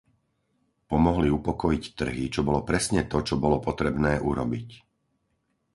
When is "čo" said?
2.35-2.41, 3.27-3.35